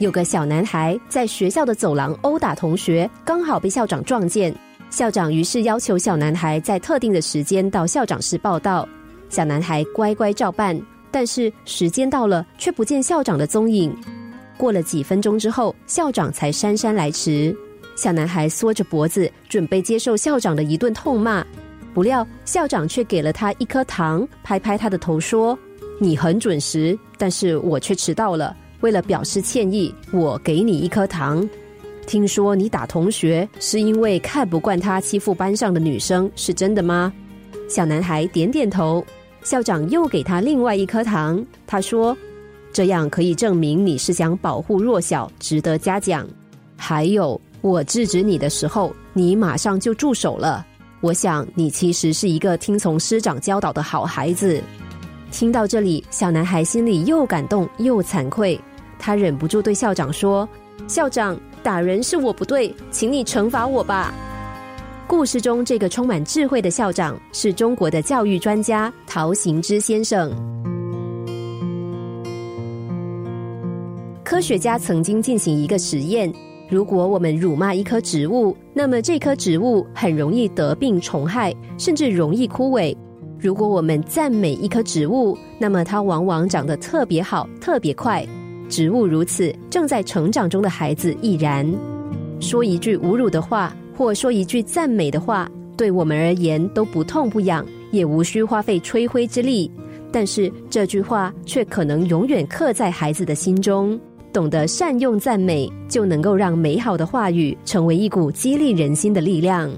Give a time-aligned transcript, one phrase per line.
[0.00, 4.52] 有个小男孩在学校的走廊殴打同学，刚好被校长撞见。
[4.88, 8.88] 校长于是要求小男孩在特定的时间到校长室报道。
[9.28, 13.94] 小男孩乖乖照办，但是时间到了，却不见校长的踪影。
[14.56, 17.54] 过了几分钟之后，校长才姗姗来迟。
[17.94, 21.44] 小男孩缩着脖子，准备接受校长的一顿痛骂。
[21.92, 25.58] 不料校长却给了他一颗糖，拍拍他的头说
[26.00, 31.48] ：“你很准时，但是我却迟到了。”为了表示歉意，我给你一颗糖。
[32.06, 37.12] 听说你打同学是因为看不惯他欺负班上的女生，是真的吗？
[37.68, 39.04] 小男孩点点头。
[39.42, 42.14] 校长又给他另外一颗糖，他说
[42.74, 46.28] ：“这样可以证明你是想保护弱小，值得嘉奖。
[46.76, 50.66] 还有，我制止你的时候，你马上就住手了。
[51.00, 54.62] 我想你其实是一个听从师长教导的好孩子。”
[55.32, 58.60] 听到这里，小男孩心里又感动又惭愧。
[59.00, 60.46] 他忍不住对校长说
[60.86, 64.14] ：“校长，打人是我不对，请你惩罚我吧。”
[65.08, 70.30] 故事中这个充满智慧的校长是中国的教育专家陶行知先生。
[74.22, 76.32] 科学家曾经进行一个实验：
[76.68, 82.96] 如果我们辱骂一棵植物，那么这棵植物很容易得病虫害，甚至容易枯萎；
[83.40, 88.24] 如果我们赞美一棵植物，那么它往往长得特别好，特别快。
[88.70, 91.70] 植物如此，正在成长中的孩子亦然。
[92.38, 99.70] 说一句侮辱的话，或说一句赞美的话，对我们而言都不痛不痒，也无需花费吹灰之力。
[100.12, 103.98] 但是这句话却可能永远刻在孩子的心中。
[104.32, 109.68] 懂得善用赞美，就能够让美好的话语成为一股激励人心的力量。